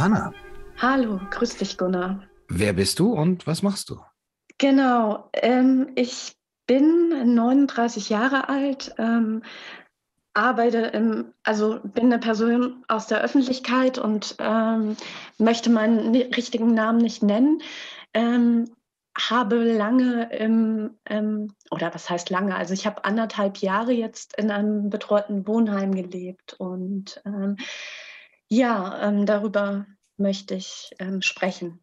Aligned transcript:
Johanna. 0.00 0.32
Hallo, 0.78 1.20
grüß 1.30 1.58
dich, 1.58 1.76
Gunnar. 1.76 2.22
Wer 2.48 2.72
bist 2.72 2.98
du 2.98 3.12
und 3.12 3.46
was 3.46 3.62
machst 3.62 3.90
du? 3.90 4.00
Genau, 4.56 5.28
ähm, 5.34 5.90
ich 5.94 6.38
bin 6.66 7.34
39 7.34 8.08
Jahre 8.08 8.48
alt, 8.48 8.94
ähm, 8.96 9.42
arbeite 10.32 10.78
im, 10.78 11.34
also 11.42 11.80
bin 11.84 12.06
eine 12.06 12.18
Person 12.18 12.82
aus 12.88 13.08
der 13.08 13.20
Öffentlichkeit 13.20 13.98
und 13.98 14.36
ähm, 14.38 14.96
möchte 15.36 15.68
meinen 15.68 16.16
richtigen 16.16 16.72
Namen 16.72 17.02
nicht 17.02 17.22
nennen. 17.22 17.60
Ähm, 18.14 18.70
habe 19.18 19.56
lange 19.56 20.32
im, 20.32 20.96
oder 21.70 21.92
was 21.92 22.08
heißt 22.08 22.30
lange? 22.30 22.56
Also 22.56 22.72
ich 22.72 22.86
habe 22.86 23.04
anderthalb 23.04 23.58
Jahre 23.58 23.92
jetzt 23.92 24.34
in 24.38 24.50
einem 24.50 24.88
betreuten 24.88 25.46
Wohnheim 25.46 25.94
gelebt 25.94 26.54
und 26.54 27.20
ähm, 27.26 27.58
ja, 28.50 29.08
ähm, 29.08 29.26
darüber 29.26 29.86
möchte 30.16 30.54
ich 30.54 30.90
ähm, 30.98 31.22
sprechen. 31.22 31.80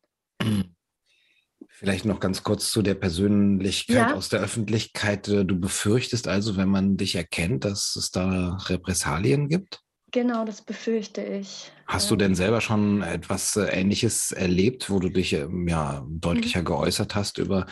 Vielleicht 1.70 2.06
noch 2.06 2.20
ganz 2.20 2.44
kurz 2.44 2.72
zu 2.72 2.82
der 2.82 2.96
Persönlichkeit 2.96 3.96
Ja. 3.96 4.14
aus 4.16 4.30
der 4.30 4.40
Öffentlichkeit. 4.40 5.28
Äh, 5.28 5.46
Du 5.46 5.60
befürchtest 5.60 6.28
also, 6.28 6.58
wenn 6.58 6.70
man 6.70 6.98
dich 6.98 7.16
erkennt, 7.16 7.66
dass 7.66 7.96
es 7.96 8.12
da 8.12 8.58
Repressalien 8.68 9.48
gibt? 9.48 9.82
Genau, 10.12 10.46
das 10.46 10.62
befürchte 10.62 11.22
ich. 11.22 11.72
Hast 11.86 12.10
du 12.10 12.16
denn 12.16 12.34
selber 12.34 12.62
schon 12.62 13.02
etwas 13.02 13.56
äh, 13.58 13.66
Ähnliches 13.66 14.32
erlebt, 14.32 14.90
wo 14.90 15.00
du 15.00 15.10
dich 15.10 15.34
ähm, 15.34 15.68
ja 15.68 16.06
deutlicher 16.10 16.64
geäußert 16.64 17.14
hast 17.14 17.38
über 17.38 17.66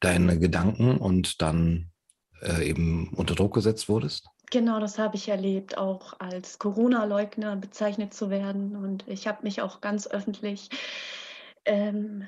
deine 0.00 0.38
Gedanken 0.38 0.98
und 0.98 1.40
dann 1.40 1.90
äh, 2.42 2.68
eben 2.68 3.08
unter 3.14 3.34
Druck 3.34 3.54
gesetzt 3.54 3.88
wurdest? 3.88 4.26
Genau, 4.50 4.80
das 4.80 4.98
habe 4.98 5.16
ich 5.16 5.28
erlebt, 5.28 5.76
auch 5.76 6.18
als 6.20 6.58
Corona-Leugner 6.58 7.56
bezeichnet 7.56 8.14
zu 8.14 8.30
werden. 8.30 8.76
Und 8.76 9.06
ich 9.06 9.26
habe 9.26 9.42
mich 9.42 9.60
auch 9.60 9.80
ganz 9.80 10.06
öffentlich, 10.06 10.70
ähm, 11.66 12.26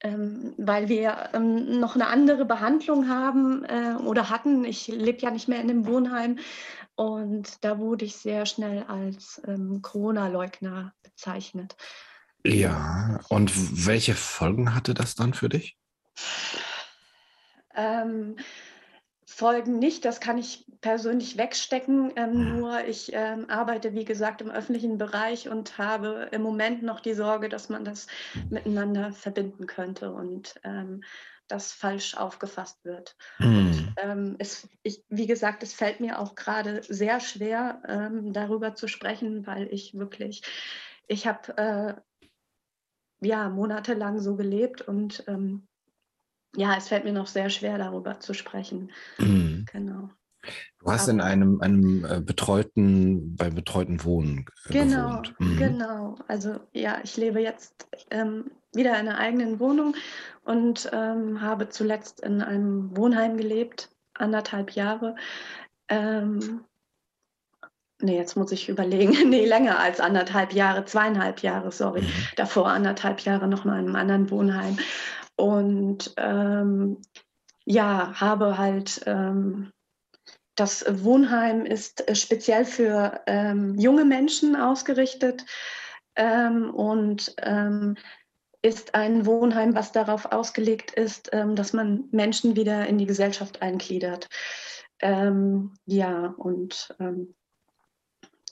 ähm, 0.00 0.54
weil 0.56 0.88
wir 0.88 1.30
ähm, 1.32 1.80
noch 1.80 1.96
eine 1.96 2.06
andere 2.06 2.44
Behandlung 2.44 3.08
haben 3.08 3.64
äh, 3.64 3.94
oder 4.04 4.30
hatten. 4.30 4.64
Ich 4.64 4.86
lebe 4.86 5.18
ja 5.18 5.30
nicht 5.30 5.48
mehr 5.48 5.60
in 5.60 5.68
dem 5.68 5.86
Wohnheim. 5.86 6.38
Und 6.94 7.64
da 7.64 7.78
wurde 7.78 8.04
ich 8.04 8.16
sehr 8.16 8.46
schnell 8.46 8.84
als 8.84 9.42
ähm, 9.46 9.82
Corona-Leugner 9.82 10.92
bezeichnet. 11.02 11.76
Ja. 12.44 13.20
Und 13.28 13.86
welche 13.86 14.14
Folgen 14.14 14.74
hatte 14.74 14.94
das 14.94 15.16
dann 15.16 15.34
für 15.34 15.48
dich? 15.48 15.76
Ähm, 17.74 18.36
Folgen 19.32 19.78
nicht, 19.78 20.04
das 20.04 20.20
kann 20.20 20.36
ich 20.36 20.66
persönlich 20.82 21.38
wegstecken. 21.38 22.12
Ähm, 22.16 22.32
Mhm. 22.34 22.58
nur 22.58 22.84
ich 22.84 23.12
ähm, 23.14 23.48
arbeite, 23.48 23.94
wie 23.94 24.04
gesagt, 24.04 24.42
im 24.42 24.50
öffentlichen 24.50 24.98
Bereich 24.98 25.48
und 25.48 25.78
habe 25.78 26.28
im 26.32 26.42
Moment 26.42 26.82
noch 26.82 27.00
die 27.00 27.14
Sorge, 27.14 27.48
dass 27.48 27.70
man 27.70 27.84
das 27.84 28.06
miteinander 28.50 29.12
verbinden 29.12 29.66
könnte 29.66 30.12
und 30.12 30.54
ähm, 30.64 31.02
das 31.48 31.72
falsch 31.72 32.14
aufgefasst 32.14 32.84
wird. 32.84 33.16
Hm. 33.38 33.94
Ähm, 33.96 34.36
es, 34.38 34.68
ich, 34.82 35.02
wie 35.08 35.26
gesagt, 35.26 35.62
es 35.62 35.72
fällt 35.72 36.00
mir 36.00 36.18
auch 36.18 36.34
gerade 36.34 36.82
sehr 36.82 37.18
schwer, 37.18 37.82
ähm, 37.88 38.34
darüber 38.34 38.74
zu 38.74 38.86
sprechen, 38.86 39.46
weil 39.46 39.66
ich 39.72 39.94
wirklich, 39.94 40.42
ich 41.08 41.26
habe 41.26 41.56
äh, 41.56 41.94
ja 43.26 43.48
monatelang 43.48 44.18
so 44.18 44.36
gelebt 44.36 44.82
und 44.82 45.24
ähm, 45.26 45.68
ja, 46.56 46.76
es 46.76 46.88
fällt 46.88 47.04
mir 47.04 47.12
noch 47.12 47.26
sehr 47.26 47.50
schwer, 47.50 47.78
darüber 47.78 48.20
zu 48.20 48.34
sprechen. 48.34 48.90
Hm. 49.16 49.64
Genau. 49.72 50.10
Du 50.80 50.90
hast 50.90 51.06
in 51.08 51.20
Aber- 51.20 51.30
einem, 51.30 51.60
einem 51.60 52.04
äh, 52.04 52.20
betreuten, 52.20 53.36
beim 53.36 53.54
betreuten 53.54 54.02
Wohnen 54.04 54.44
äh, 54.68 54.72
Genau, 54.72 55.08
gewohnt. 55.08 55.34
Mhm. 55.38 55.56
genau. 55.56 56.14
Also 56.26 56.58
ja, 56.72 56.98
ich 57.04 57.16
lebe 57.16 57.40
jetzt 57.40 57.86
ähm, 58.10 58.50
wieder 58.74 58.90
in 58.98 59.06
einer 59.08 59.18
eigenen 59.18 59.60
Wohnung 59.60 59.94
und 60.44 60.90
ähm, 60.92 61.40
habe 61.40 61.68
zuletzt 61.68 62.20
in 62.20 62.42
einem 62.42 62.96
Wohnheim 62.96 63.36
gelebt, 63.36 63.90
anderthalb 64.14 64.72
Jahre. 64.72 65.14
Ähm, 65.88 66.64
nee, 68.00 68.16
jetzt 68.16 68.36
muss 68.36 68.50
ich 68.50 68.68
überlegen. 68.68 69.12
nee, 69.30 69.46
länger 69.46 69.78
als 69.78 70.00
anderthalb 70.00 70.52
Jahre, 70.52 70.84
zweieinhalb 70.84 71.40
Jahre, 71.42 71.70
sorry. 71.70 72.02
Mhm. 72.02 72.08
Davor 72.36 72.68
anderthalb 72.68 73.20
Jahre 73.20 73.46
noch 73.46 73.64
mal 73.64 73.78
in 73.78 73.86
einem 73.86 73.96
anderen 73.96 74.30
Wohnheim. 74.30 74.76
Und 75.42 76.14
ähm, 76.18 77.02
ja, 77.64 78.12
habe 78.20 78.58
halt 78.58 79.02
ähm, 79.06 79.72
das 80.54 80.84
Wohnheim 81.02 81.66
ist 81.66 82.08
äh, 82.08 82.14
speziell 82.14 82.64
für 82.64 83.20
ähm, 83.26 83.74
junge 83.74 84.04
Menschen 84.04 84.54
ausgerichtet 84.54 85.44
ähm, 86.14 86.72
und 86.72 87.34
ähm, 87.42 87.96
ist 88.62 88.94
ein 88.94 89.26
Wohnheim, 89.26 89.74
was 89.74 89.90
darauf 89.90 90.26
ausgelegt 90.26 90.92
ist, 90.92 91.30
ähm, 91.32 91.56
dass 91.56 91.72
man 91.72 92.04
Menschen 92.12 92.54
wieder 92.54 92.86
in 92.86 92.98
die 92.98 93.06
Gesellschaft 93.06 93.62
eingliedert. 93.62 94.28
Ja, 95.04 96.34
und 96.36 96.94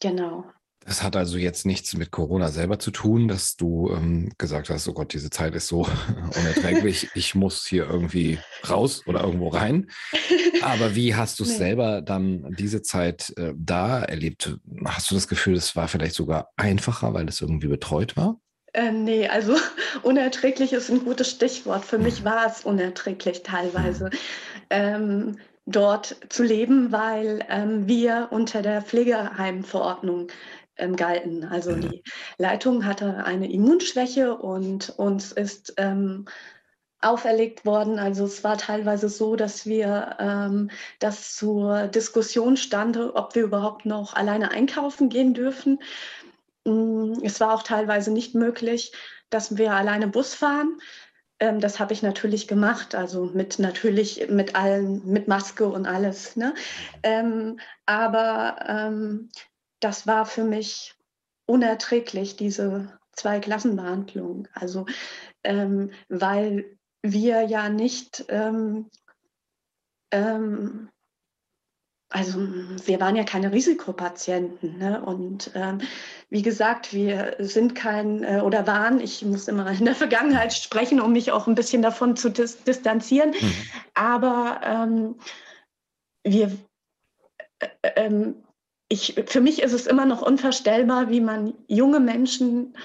genau. 0.00 0.50
Das 0.86 1.02
hat 1.02 1.14
also 1.14 1.36
jetzt 1.36 1.66
nichts 1.66 1.94
mit 1.94 2.10
Corona 2.10 2.48
selber 2.48 2.78
zu 2.78 2.90
tun, 2.90 3.28
dass 3.28 3.56
du 3.56 3.90
ähm, 3.94 4.32
gesagt 4.38 4.70
hast, 4.70 4.88
oh 4.88 4.94
Gott, 4.94 5.12
diese 5.12 5.28
Zeit 5.28 5.54
ist 5.54 5.68
so 5.68 5.86
unerträglich, 6.38 7.08
ich 7.14 7.34
muss 7.34 7.66
hier 7.66 7.84
irgendwie 7.84 8.38
raus 8.68 9.02
oder 9.06 9.22
irgendwo 9.22 9.48
rein. 9.48 9.90
Aber 10.62 10.94
wie 10.94 11.14
hast 11.14 11.38
du 11.38 11.44
es 11.44 11.50
Nee. 11.50 11.56
selber 11.56 12.00
dann 12.00 12.54
diese 12.58 12.80
Zeit 12.82 13.34
äh, 13.36 13.52
da 13.56 14.02
erlebt? 14.02 14.56
Hast 14.86 15.10
du 15.10 15.14
das 15.14 15.28
Gefühl, 15.28 15.56
es 15.56 15.76
war 15.76 15.86
vielleicht 15.88 16.14
sogar 16.14 16.50
einfacher, 16.56 17.12
weil 17.12 17.28
es 17.28 17.40
irgendwie 17.40 17.68
betreut 17.68 18.16
war? 18.16 18.40
Äh, 18.72 18.92
nee, 18.92 19.28
also 19.28 19.56
unerträglich 20.02 20.72
ist 20.72 20.90
ein 20.90 21.04
gutes 21.04 21.30
Stichwort. 21.30 21.84
Für 21.84 21.98
mich 21.98 22.24
war 22.24 22.46
es 22.46 22.62
unerträglich 22.64 23.42
teilweise, 23.42 24.10
ähm, 24.70 25.36
dort 25.66 26.16
zu 26.30 26.42
leben, 26.42 26.90
weil 26.90 27.44
ähm, 27.48 27.86
wir 27.86 28.28
unter 28.30 28.62
der 28.62 28.82
Pflegeheimverordnung 28.82 30.28
ähm, 30.80 30.96
galten. 30.96 31.44
Also 31.44 31.74
Mhm. 31.74 31.80
die 31.80 32.02
Leitung 32.38 32.84
hatte 32.86 33.24
eine 33.24 33.50
Immunschwäche 33.52 34.36
und 34.36 34.90
uns 34.98 35.32
ist 35.32 35.74
ähm, 35.76 36.26
auferlegt 37.00 37.64
worden. 37.64 37.98
Also 37.98 38.24
es 38.24 38.44
war 38.44 38.58
teilweise 38.58 39.08
so, 39.08 39.36
dass 39.36 39.66
wir 39.66 40.16
ähm, 40.20 40.70
das 40.98 41.34
zur 41.34 41.88
Diskussion 41.88 42.56
stand, 42.56 42.96
ob 42.98 43.34
wir 43.34 43.42
überhaupt 43.44 43.86
noch 43.86 44.14
alleine 44.14 44.50
einkaufen 44.50 45.08
gehen 45.08 45.34
dürfen. 45.34 45.78
Mm, 46.64 47.14
Es 47.22 47.40
war 47.40 47.54
auch 47.54 47.62
teilweise 47.62 48.12
nicht 48.12 48.34
möglich, 48.34 48.92
dass 49.30 49.56
wir 49.56 49.72
alleine 49.74 50.08
Bus 50.08 50.34
fahren. 50.34 50.78
Ähm, 51.40 51.60
das 51.60 51.80
habe 51.80 51.92
ich 51.94 52.02
natürlich 52.02 52.48
gemacht, 52.48 52.94
also 52.94 53.26
mit 53.26 53.58
natürlich 53.58 54.28
mit 54.28 54.54
allen, 54.56 55.06
mit 55.06 55.28
Maske 55.28 55.68
und 55.68 55.86
alles. 55.86 56.36
Ne? 56.36 56.54
Ähm, 57.02 57.60
aber 57.86 58.58
ähm, 58.68 59.30
das 59.80 60.06
war 60.06 60.26
für 60.26 60.44
mich 60.44 60.94
unerträglich, 61.46 62.36
diese 62.36 62.98
Zweiklassenbehandlung. 63.12 64.48
Also 64.54 64.86
ähm, 65.42 65.90
weil 66.08 66.78
wir 67.02 67.42
ja 67.42 67.68
nicht 67.68 68.24
ähm, 68.28 68.90
ähm, 70.12 70.90
also 72.12 72.40
wir 72.40 72.98
waren 73.00 73.14
ja 73.14 73.22
keine 73.22 73.52
Risikopatienten. 73.52 74.78
Ne? 74.78 75.00
Und 75.00 75.52
ähm, 75.54 75.80
wie 76.28 76.42
gesagt, 76.42 76.92
wir 76.92 77.36
sind 77.38 77.76
kein 77.76 78.24
äh, 78.24 78.40
oder 78.40 78.66
waren, 78.66 79.00
ich 79.00 79.24
muss 79.24 79.46
immer 79.46 79.70
in 79.70 79.84
der 79.84 79.94
Vergangenheit 79.94 80.52
sprechen, 80.52 81.00
um 81.00 81.12
mich 81.12 81.30
auch 81.30 81.46
ein 81.46 81.54
bisschen 81.54 81.82
davon 81.82 82.16
zu 82.16 82.28
dis 82.30 82.64
distanzieren, 82.64 83.30
Mhm. 83.30 83.52
aber 83.94 84.60
ähm, 84.64 85.14
wir, 86.24 86.58
äh, 87.60 87.68
ähm, 87.94 88.42
ich, 88.92 89.14
für 89.26 89.40
mich 89.40 89.62
ist 89.62 89.72
es 89.72 89.86
immer 89.86 90.04
noch 90.04 90.20
unvorstellbar, 90.20 91.10
wie 91.10 91.20
man 91.20 91.54
junge 91.68 92.00
Menschen, 92.00 92.76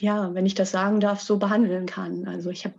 ja, 0.00 0.34
wenn 0.34 0.44
ich 0.44 0.54
das 0.54 0.72
sagen 0.72 0.98
darf, 1.00 1.22
so 1.22 1.38
behandeln 1.38 1.86
kann. 1.86 2.26
Also 2.26 2.50
ich 2.50 2.64
habe 2.64 2.74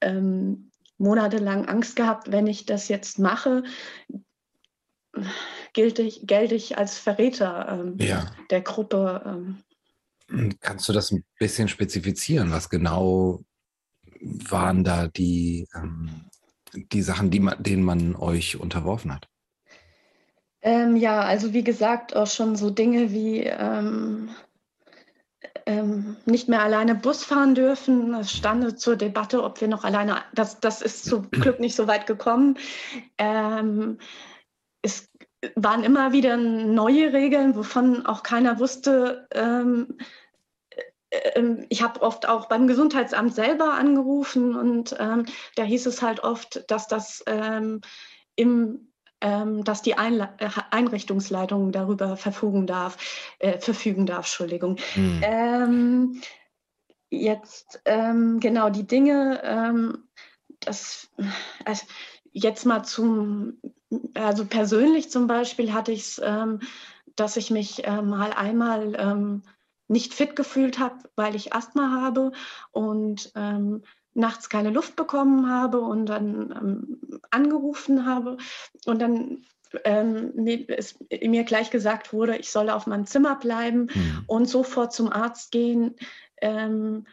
ähm, 0.00 0.72
monatelang 0.98 1.66
Angst 1.66 1.94
gehabt, 1.94 2.32
wenn 2.32 2.48
ich 2.48 2.66
das 2.66 2.88
jetzt 2.88 3.20
mache, 3.20 3.62
gelte 5.74 6.02
ich, 6.02 6.26
gelte 6.26 6.56
ich 6.56 6.76
als 6.76 6.98
Verräter 6.98 7.68
ähm, 7.68 7.96
Ja. 7.98 8.34
der 8.50 8.62
Gruppe. 8.62 9.22
Ähm. 10.28 10.58
Kannst 10.60 10.88
du 10.88 10.92
das 10.92 11.12
ein 11.12 11.24
bisschen 11.38 11.68
spezifizieren? 11.68 12.50
Was 12.50 12.68
genau 12.68 13.44
waren 14.20 14.82
da 14.82 15.06
die, 15.06 15.68
ähm, 15.72 16.28
die 16.74 17.02
Sachen, 17.02 17.30
die 17.30 17.40
man, 17.40 17.62
denen 17.62 17.84
man 17.84 18.16
euch 18.16 18.56
unterworfen 18.56 19.14
hat? 19.14 19.28
Ähm, 20.62 20.96
ja, 20.96 21.20
also 21.20 21.52
wie 21.52 21.64
gesagt, 21.64 22.14
auch 22.14 22.28
schon 22.28 22.54
so 22.54 22.70
Dinge 22.70 23.10
wie 23.10 23.40
ähm, 23.40 24.30
ähm, 25.66 26.16
nicht 26.24 26.48
mehr 26.48 26.62
alleine 26.62 26.94
Bus 26.94 27.24
fahren 27.24 27.56
dürfen. 27.56 28.14
Es 28.14 28.32
stand 28.32 28.78
zur 28.80 28.96
Debatte, 28.96 29.42
ob 29.42 29.60
wir 29.60 29.66
noch 29.66 29.84
alleine, 29.84 30.22
das, 30.34 30.60
das 30.60 30.80
ist 30.80 31.04
zum 31.04 31.30
Glück 31.30 31.58
nicht 31.58 31.74
so 31.74 31.88
weit 31.88 32.06
gekommen. 32.06 32.58
Ähm, 33.18 33.98
es 34.82 35.10
waren 35.56 35.82
immer 35.82 36.12
wieder 36.12 36.36
neue 36.36 37.12
Regeln, 37.12 37.56
wovon 37.56 38.06
auch 38.06 38.22
keiner 38.22 38.60
wusste, 38.60 39.26
ähm, 39.32 39.98
ähm, 41.10 41.66
ich 41.70 41.82
habe 41.82 42.00
oft 42.02 42.28
auch 42.28 42.46
beim 42.46 42.68
Gesundheitsamt 42.68 43.34
selber 43.34 43.74
angerufen 43.74 44.54
und 44.54 44.92
da 44.92 45.62
hieß 45.62 45.86
es 45.86 46.00
halt 46.02 46.20
oft, 46.20 46.70
dass 46.70 46.88
das 46.88 47.22
im 48.36 48.91
dass 49.64 49.82
die 49.82 49.96
Einla 49.96 50.34
äh, 50.38 50.48
Einrichtungsleitung 50.70 51.72
darüber 51.72 52.16
verfügen 52.16 52.66
darf, 52.66 52.98
äh, 53.38 53.58
verfügen 53.58 54.06
darf, 54.06 54.26
Entschuldigung. 54.26 54.78
Mhm. 54.96 56.20
jetzt 57.10 57.80
ähm, 57.84 58.40
genau 58.40 58.70
die 58.70 58.86
Dinge, 58.86 59.40
ähm, 59.44 60.08
das 60.60 61.08
also 61.64 61.84
jetzt 62.32 62.64
mal 62.64 62.82
zum, 62.82 63.60
also 64.14 64.46
persönlich 64.46 65.10
zum 65.10 65.26
Beispiel 65.26 65.72
hatte 65.72 65.92
ich 65.92 66.18
es, 66.18 66.22
dass 67.16 67.36
ich 67.36 67.50
mich 67.50 67.82
mal 67.86 68.32
einmal 68.32 69.42
nicht 69.88 70.14
fit 70.14 70.34
gefühlt 70.34 70.78
habe, 70.78 71.10
weil 71.14 71.34
ich 71.34 71.52
Asthma 71.52 72.00
habe 72.00 72.32
und 72.70 73.30
ähm, 73.34 73.82
nachts 74.14 74.48
keine 74.48 74.70
Luft 74.70 74.96
bekommen 74.96 75.50
habe 75.50 75.80
und 75.80 76.06
dann 76.06 76.50
ähm, 76.50 77.20
angerufen 77.30 78.06
habe 78.06 78.36
und 78.84 79.00
dann 79.00 79.44
ähm, 79.84 80.32
mir, 80.34 80.68
es, 80.68 80.98
mir 81.10 81.44
gleich 81.44 81.70
gesagt 81.70 82.12
wurde, 82.12 82.36
ich 82.36 82.50
solle 82.50 82.74
auf 82.74 82.86
meinem 82.86 83.06
Zimmer 83.06 83.36
bleiben 83.36 83.88
mhm. 83.94 84.24
und 84.26 84.46
sofort 84.46 84.92
zum 84.92 85.10
Arzt 85.10 85.50
gehen. 85.50 85.96
Ähm, 86.40 87.06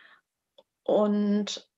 und 0.84 1.69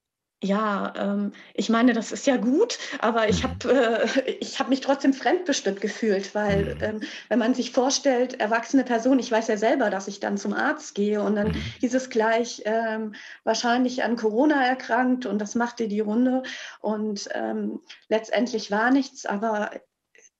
ja, 0.43 0.91
ähm, 0.97 1.33
ich 1.53 1.69
meine, 1.69 1.93
das 1.93 2.11
ist 2.11 2.25
ja 2.25 2.37
gut, 2.37 2.79
aber 2.99 3.29
ich 3.29 3.43
habe 3.43 3.55
mhm. 3.63 4.23
äh, 4.25 4.45
hab 4.57 4.69
mich 4.69 4.81
trotzdem 4.81 5.13
fremdbestimmt 5.13 5.81
gefühlt, 5.81 6.33
weil 6.33 6.75
mhm. 6.75 6.83
ähm, 6.83 6.99
wenn 7.29 7.39
man 7.39 7.53
sich 7.53 7.71
vorstellt, 7.71 8.39
erwachsene 8.39 8.83
Person, 8.83 9.19
ich 9.19 9.31
weiß 9.31 9.47
ja 9.49 9.57
selber, 9.57 9.91
dass 9.91 10.07
ich 10.07 10.19
dann 10.19 10.37
zum 10.37 10.53
Arzt 10.53 10.95
gehe 10.95 11.21
und 11.21 11.35
dann 11.35 11.49
mhm. 11.49 11.61
hieß 11.81 11.93
es 11.93 12.09
gleich 12.09 12.63
ähm, 12.65 13.13
wahrscheinlich 13.43 14.03
an 14.03 14.15
Corona 14.15 14.65
erkrankt 14.65 15.27
und 15.27 15.37
das 15.39 15.53
machte 15.53 15.87
die 15.87 15.99
Runde 15.99 16.41
und 16.79 17.29
ähm, 17.33 17.79
letztendlich 18.09 18.71
war 18.71 18.89
nichts, 18.89 19.27
aber 19.27 19.69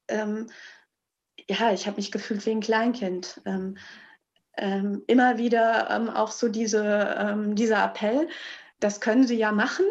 ähm, 0.08 0.48
ja, 1.48 1.74
ich 1.74 1.86
habe 1.86 1.98
mich 1.98 2.12
gefühlt 2.12 2.46
wie 2.46 2.52
ein 2.52 2.62
Kleinkind. 2.62 3.42
Ähm, 3.46 3.78
immer 5.08 5.38
wieder 5.38 6.14
auch 6.16 6.32
so 6.32 6.50
diese, 6.50 7.54
dieser 7.56 7.86
Appell, 7.86 8.28
das 8.82 9.00
können 9.00 9.26
Sie 9.26 9.38
ja 9.38 9.54
machen. 9.54 9.86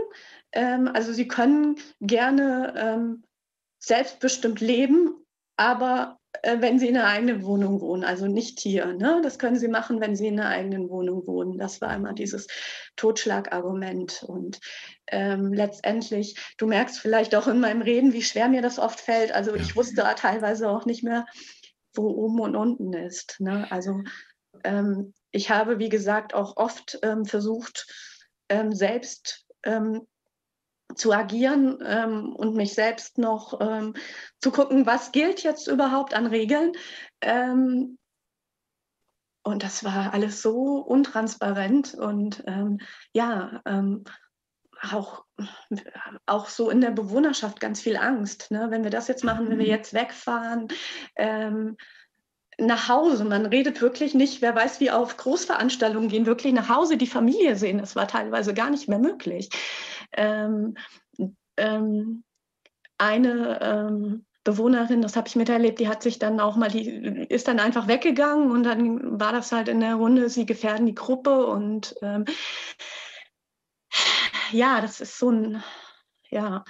Ähm, 0.52 0.90
also 0.92 1.12
Sie 1.12 1.28
können 1.28 1.76
gerne 2.00 2.74
ähm, 2.76 3.24
selbstbestimmt 3.78 4.60
leben, 4.60 5.24
aber 5.56 6.18
äh, 6.42 6.60
wenn 6.60 6.78
Sie 6.78 6.88
in 6.88 6.96
einer 6.96 7.06
eigenen 7.06 7.44
Wohnung 7.44 7.80
wohnen, 7.80 8.04
also 8.04 8.26
nicht 8.26 8.60
hier. 8.60 8.86
Ne? 8.86 9.20
Das 9.22 9.38
können 9.38 9.58
Sie 9.58 9.68
machen, 9.68 10.00
wenn 10.00 10.16
Sie 10.16 10.26
in 10.26 10.38
einer 10.38 10.50
eigenen 10.50 10.88
Wohnung 10.90 11.26
wohnen. 11.26 11.58
Das 11.58 11.80
war 11.80 11.94
immer 11.94 12.12
dieses 12.12 12.46
Totschlagargument. 12.96 14.24
Und 14.24 14.60
ähm, 15.08 15.52
letztendlich, 15.52 16.36
du 16.58 16.66
merkst 16.66 16.98
vielleicht 16.98 17.34
auch 17.34 17.46
in 17.46 17.60
meinem 17.60 17.82
Reden, 17.82 18.12
wie 18.12 18.22
schwer 18.22 18.48
mir 18.48 18.62
das 18.62 18.78
oft 18.78 19.00
fällt. 19.00 19.32
Also 19.32 19.54
ja. 19.54 19.62
ich 19.62 19.76
wusste 19.76 20.04
teilweise 20.16 20.68
auch 20.68 20.84
nicht 20.84 21.02
mehr, 21.02 21.26
wo 21.94 22.08
oben 22.08 22.40
und 22.40 22.56
unten 22.56 22.92
ist. 22.92 23.40
Ne? 23.40 23.66
Also 23.70 24.02
ähm, 24.64 25.14
ich 25.32 25.50
habe, 25.50 25.78
wie 25.78 25.88
gesagt, 25.88 26.34
auch 26.34 26.56
oft 26.56 26.98
ähm, 27.02 27.24
versucht, 27.24 27.86
ähm, 28.50 28.72
selbst 28.72 29.46
ähm, 29.62 30.06
zu 30.94 31.12
agieren 31.12 31.78
ähm, 31.84 32.34
und 32.34 32.54
mich 32.54 32.74
selbst 32.74 33.16
noch 33.16 33.60
ähm, 33.60 33.94
zu 34.40 34.50
gucken, 34.50 34.86
was 34.86 35.12
gilt 35.12 35.42
jetzt 35.42 35.68
überhaupt 35.68 36.14
an 36.14 36.26
Regeln. 36.26 36.72
Ähm, 37.20 37.96
und 39.42 39.62
das 39.62 39.84
war 39.84 40.12
alles 40.12 40.42
so 40.42 40.78
untransparent 40.78 41.94
und 41.94 42.44
ähm, 42.46 42.78
ja, 43.14 43.62
auch, 44.82 45.24
auch 46.26 46.48
so 46.48 46.70
in 46.70 46.80
der 46.80 46.90
Bewohnerschaft 46.90 47.60
ganz 47.60 47.80
viel 47.80 47.96
Angst. 47.96 48.50
Ne? 48.50 48.66
Wenn 48.70 48.84
wir 48.84 48.90
das 48.90 49.08
jetzt 49.08 49.24
machen, 49.24 49.48
wenn 49.48 49.58
wir 49.58 49.66
mhm. 49.66 49.72
jetzt 49.72 49.94
wegfahren, 49.94 50.68
nach 52.60 52.88
Hause. 52.88 53.24
Man 53.24 53.46
redet 53.46 53.80
wirklich 53.80 54.14
nicht, 54.14 54.42
wer 54.42 54.54
weiß, 54.54 54.80
wie 54.80 54.90
auf 54.90 55.16
Großveranstaltungen 55.16 56.08
gehen, 56.08 56.26
wirklich 56.26 56.52
nach 56.52 56.68
Hause 56.68 56.96
die 56.96 57.06
Familie 57.06 57.56
sehen. 57.56 57.78
Das 57.78 57.96
war 57.96 58.06
teilweise 58.08 58.54
gar 58.54 58.70
nicht 58.70 58.88
mehr 58.88 58.98
möglich. 58.98 59.48
Ähm, 60.12 60.76
ähm, 61.56 62.24
eine 62.98 63.60
ähm, 63.62 64.26
Bewohnerin, 64.44 65.02
das 65.02 65.16
habe 65.16 65.28
ich 65.28 65.36
miterlebt, 65.36 65.80
die 65.80 65.88
hat 65.88 66.02
sich 66.02 66.18
dann 66.18 66.40
auch 66.40 66.56
mal, 66.56 66.70
die 66.70 66.86
ist 67.28 67.46
dann 67.48 67.60
einfach 67.60 67.88
weggegangen 67.88 68.50
und 68.50 68.62
dann 68.62 69.20
war 69.20 69.32
das 69.32 69.52
halt 69.52 69.68
in 69.68 69.80
der 69.80 69.96
Runde, 69.96 70.30
sie 70.30 70.46
gefährden 70.46 70.86
die 70.86 70.94
Gruppe 70.94 71.46
und 71.46 71.94
ähm, 72.02 72.24
ja, 74.50 74.80
das 74.80 75.00
ist 75.00 75.18
so 75.18 75.30
ein, 75.30 75.62
ja, 76.30 76.64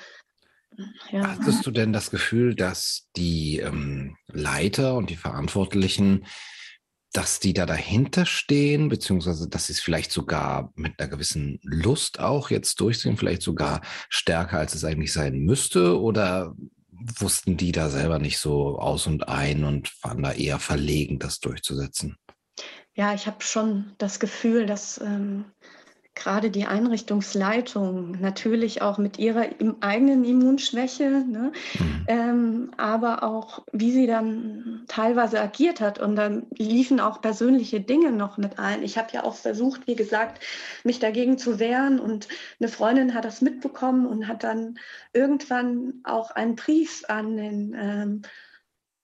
ja. 1.11 1.27
Hattest 1.27 1.67
du 1.67 1.71
denn 1.71 1.93
das 1.93 2.11
Gefühl, 2.11 2.55
dass 2.55 3.09
die 3.17 3.59
ähm, 3.59 4.17
Leiter 4.29 4.97
und 4.97 5.11
die 5.11 5.17
Verantwortlichen, 5.17 6.27
dass 7.13 7.41
die 7.41 7.55
da 7.55 7.67
dahinter 7.67 8.27
stehen, 8.27 8.89
beziehungsweise 8.89 9.49
dass 9.49 9.67
sie 9.67 9.73
es 9.73 9.81
vielleicht 9.81 10.13
sogar 10.13 10.73
mit 10.77 10.99
einer 10.99 11.09
gewissen 11.09 11.59
Lust 11.63 12.21
auch 12.21 12.51
jetzt 12.51 12.81
durchziehen, 12.81 13.17
vielleicht 13.17 13.43
sogar 13.43 13.81
stärker, 14.09 14.59
als 14.59 14.75
es 14.75 14.85
eigentlich 14.85 15.13
sein 15.13 15.39
müsste? 15.41 16.01
Oder 16.01 16.55
wussten 17.19 17.57
die 17.57 17.73
da 17.73 17.89
selber 17.89 18.19
nicht 18.19 18.39
so 18.39 18.79
aus 18.79 19.07
und 19.07 19.29
ein 19.29 19.65
und 19.65 19.93
waren 20.03 20.23
da 20.23 20.33
eher 20.33 20.59
verlegen, 20.59 21.19
das 21.19 21.41
durchzusetzen? 21.41 22.17
Ja, 22.95 23.15
ich 23.15 23.27
habe 23.27 23.43
schon 23.43 23.93
das 23.99 24.21
Gefühl, 24.21 24.67
dass 24.67 25.01
ähm, 25.01 25.47
gerade 26.15 26.51
die 26.51 26.67
Einrichtungsleitung 26.67 28.21
natürlich 28.21 28.83
auch 28.83 28.99
mit 28.99 29.19
ihrer 29.19 29.47
eigenen 29.81 30.25
Immunschwäche, 30.25 31.09
ne, 31.09 31.53
mhm. 31.79 32.05
ähm, 32.09 32.71
aber 32.77 33.23
auch 33.23 33.63
wie 33.73 33.93
sie 33.93 34.07
dann 34.07 34.85
teilweise 34.89 35.41
agiert 35.41 35.81
hat. 35.81 35.99
Und 35.99 36.17
dann 36.17 36.47
liefen 36.51 37.01
auch 37.01 37.23
persönliche 37.23 37.81
Dinge 37.81 38.13
noch 38.13 38.39
mit 38.39 38.59
ein. 38.59 38.83
Ich 38.83 38.99
habe 38.99 39.09
ja 39.13 39.25
auch 39.25 39.35
versucht, 39.35 39.87
wie 39.87 39.97
gesagt, 39.97 40.43
mich 40.85 40.99
dagegen 40.99 41.39
zu 41.39 41.59
wehren. 41.59 42.01
Und 42.01 42.29
eine 42.59 42.69
Freundin 42.69 43.15
hat 43.15 43.25
das 43.25 43.41
mitbekommen 43.41 44.07
und 44.07 44.29
hat 44.29 44.43
dann 44.43 44.79
irgendwann 45.13 46.01
auch 46.05 46.33
einen 46.33 46.57
Brief 46.57 47.05
an 47.09 47.37
den 47.37 47.77
ähm, 47.79 48.23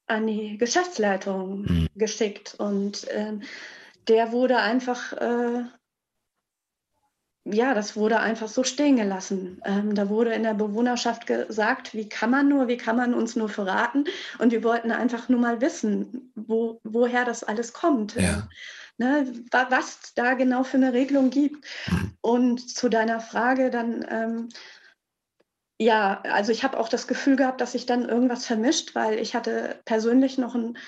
an 0.09 0.27
die 0.27 0.57
Geschäftsleitung 0.57 1.63
mhm. 1.63 1.89
geschickt 1.97 2.55
und 2.59 3.09
ähm, 3.11 3.43
der 4.09 4.31
wurde 4.31 4.59
einfach 4.59 5.13
äh, 5.15 5.65
ja, 7.49 7.75
das 7.75 7.97
wurde 7.97 8.19
einfach 8.19 8.49
so 8.49 8.65
stehen 8.65 8.97
gelassen. 8.97 9.61
Ähm, 9.65 9.95
da 9.95 10.09
wurde 10.09 10.33
in 10.33 10.43
der 10.43 10.55
Bewohnerschaft 10.55 11.27
gesagt, 11.27 11.95
wie 11.95 12.09
kann 12.09 12.31
man 12.31 12.49
nur, 12.49 12.67
wie 12.67 12.77
kann 12.77 12.97
man 12.97 13.15
uns 13.15 13.37
nur 13.37 13.49
verraten? 13.49 14.05
Und 14.39 14.51
wir 14.51 14.65
wollten 14.65 14.91
einfach 14.91 15.29
nur 15.29 15.41
mal 15.41 15.61
wissen, 15.61 16.33
wo, 16.35 16.81
woher 16.83 17.25
das 17.25 17.45
alles 17.45 17.73
kommt. 17.73 18.17
Ja. 18.17 18.49
Ne, 18.99 19.31
was 19.51 20.15
da 20.15 20.35
genau 20.35 20.65
für 20.65 20.79
eine 20.79 20.95
Regelung 20.95 21.31
gibt. 21.31 21.65
Mhm. 21.89 22.13
Und 22.23 22.71
zu 22.71 22.89
deiner 22.89 23.21
Frage 23.21 23.71
dann, 23.71 24.05
ähm, 24.09 24.49
ja, 25.79 26.23
also 26.23 26.51
ich 26.51 26.65
habe 26.65 26.81
auch 26.81 26.89
das 26.89 27.07
Gefühl 27.07 27.37
gehabt, 27.37 27.61
dass 27.61 27.73
sich 27.73 27.87
dann 27.87 28.09
irgendwas 28.09 28.47
vermischt, 28.47 28.95
weil 28.95 29.19
ich 29.19 29.35
hatte 29.35 29.81
persönlich 29.85 30.39
noch 30.39 30.55
einen 30.55 30.79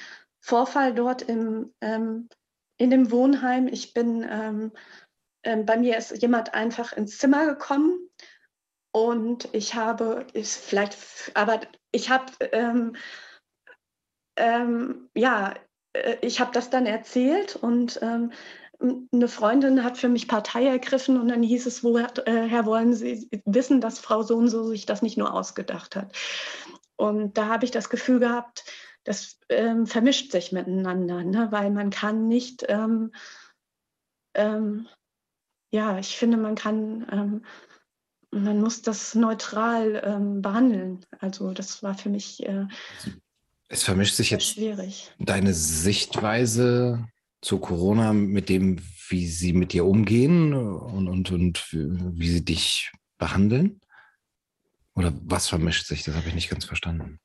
Vorfall 0.41 0.95
dort 0.95 1.23
im, 1.23 1.75
ähm, 1.83 2.29
in 2.79 2.91
dem 2.91 3.11
Wohnheim. 3.11 3.69
Ich 3.69 3.93
bin 3.93 4.27
ähm, 4.29 4.73
ähm, 5.49 5.65
bei 5.65 5.79
mir 5.79 5.97
ist 5.97 6.21
jemand 6.21 6.53
einfach 6.53 6.93
ins 6.93 7.17
Zimmer 7.17 7.47
gekommen 7.47 8.11
und 8.93 9.49
ich 9.53 9.75
habe, 9.75 10.27
ist 10.35 10.63
vielleicht, 10.63 10.99
aber 11.33 11.61
ich 11.91 12.11
habe, 12.11 12.31
ähm, 12.53 12.97
ähm, 14.37 15.09
ja, 15.15 15.55
äh, 15.95 16.17
ich 16.21 16.41
habe 16.41 16.53
das 16.53 16.69
dann 16.69 16.85
erzählt 16.85 17.57
und 17.57 17.99
ähm, 18.03 18.33
eine 18.81 19.27
Freundin 19.27 19.83
hat 19.83 19.97
für 19.97 20.11
mich 20.11 20.29
Partei 20.29 20.67
ergriffen 20.67 21.19
und 21.19 21.29
dann 21.29 21.43
hieß 21.43 21.65
es, 21.67 21.83
woher 21.83 22.11
äh, 22.29 22.65
wollen 22.67 22.93
Sie 22.93 23.29
wissen, 23.47 23.81
dass 23.81 23.99
Frau 23.99 24.23
so 24.23 24.37
und 24.37 24.49
so 24.49 24.69
sich 24.69 24.85
das 24.85 25.01
nicht 25.01 25.17
nur 25.17 25.33
ausgedacht 25.33 25.97
hat. 25.97 26.15
Und 26.97 27.39
da 27.39 27.47
habe 27.47 27.65
ich 27.65 27.71
das 27.71 27.89
Gefühl 27.89 28.21
gehabt, 28.21 28.65
das 29.03 29.39
ähm, 29.49 29.87
vermischt 29.87 30.31
sich 30.31 30.53
miteinander, 30.53 31.25
ne? 31.25 31.49
weil 31.51 31.71
man 31.71 31.89
kann 31.91 32.29
nicht 32.29 32.67
ähm, 32.69 33.13
ähm, 34.35 34.87
ja, 35.71 35.99
ich 35.99 36.17
finde, 36.17 36.37
man 36.37 36.55
kann, 36.55 37.07
ähm, 37.11 37.45
man 38.31 38.61
muss 38.61 38.83
das 38.83 39.15
neutral 39.15 40.03
ähm, 40.05 40.43
behandeln. 40.43 41.05
Also 41.19 41.53
das 41.53 41.83
war 41.83 41.95
für 41.97 42.09
mich. 42.09 42.47
Äh, 42.47 42.67
es 43.69 43.83
vermischt 43.83 44.15
sich 44.15 44.31
jetzt 44.31 44.55
schwierig. 44.55 45.13
deine 45.19 45.53
Sichtweise 45.53 47.07
zu 47.41 47.59
Corona 47.59 48.13
mit 48.13 48.49
dem, 48.49 48.81
wie 49.09 49.27
sie 49.27 49.53
mit 49.53 49.73
dir 49.73 49.85
umgehen 49.85 50.55
und, 50.55 51.09
und, 51.09 51.31
und 51.31 51.67
wie 51.73 52.31
sie 52.31 52.45
dich 52.45 52.91
behandeln? 53.19 53.81
Oder 54.99 55.13
was 55.23 55.49
vermischt 55.49 55.87
sich? 55.87 56.03
Das 56.03 56.17
habe 56.17 56.27
ich 56.27 56.35
nicht 56.35 56.51
ganz 56.51 56.65
verstanden. 56.65 57.21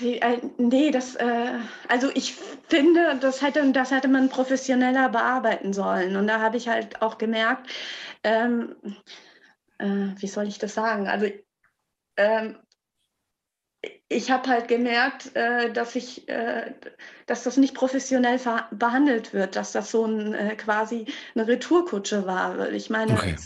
wie, 0.00 0.16
äh, 0.16 0.40
nee, 0.56 0.90
das, 0.90 1.14
äh, 1.16 1.58
also 1.86 2.10
ich 2.14 2.34
finde, 2.68 3.18
das 3.20 3.42
hätte, 3.42 3.70
das 3.72 3.90
hätte 3.90 4.08
man 4.08 4.30
professioneller 4.30 5.10
bearbeiten 5.10 5.74
sollen. 5.74 6.16
Und 6.16 6.26
da 6.26 6.40
habe 6.40 6.56
ich 6.56 6.68
halt 6.68 7.02
auch 7.02 7.18
gemerkt, 7.18 7.70
ähm, 8.24 8.76
äh, 9.76 10.14
wie 10.16 10.26
soll 10.26 10.48
ich 10.48 10.58
das 10.58 10.72
sagen? 10.72 11.06
Also 11.06 11.26
ähm, 12.16 12.56
ich 14.10 14.30
habe 14.30 14.48
halt 14.48 14.68
gemerkt, 14.68 15.36
äh, 15.36 15.70
dass 15.70 15.94
ich, 15.94 16.26
äh, 16.28 16.72
dass 17.26 17.42
das 17.42 17.58
nicht 17.58 17.74
professionell 17.74 18.40
behandelt 18.70 19.34
wird, 19.34 19.54
dass 19.54 19.72
das 19.72 19.90
so 19.90 20.06
ein 20.06 20.32
äh, 20.32 20.56
quasi 20.56 21.04
eine 21.34 21.46
Retourkutsche 21.46 22.26
war. 22.26 22.70
Ich 22.70 22.88
meine, 22.88 23.12
okay. 23.12 23.36